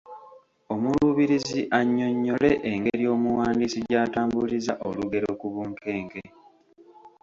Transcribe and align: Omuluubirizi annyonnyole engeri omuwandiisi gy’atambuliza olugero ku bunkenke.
Omuluubirizi 0.73 1.59
annyonnyole 1.79 2.51
engeri 2.71 3.05
omuwandiisi 3.15 3.79
gy’atambuliza 3.87 4.73
olugero 4.87 5.29
ku 5.39 5.47
bunkenke. 5.53 6.23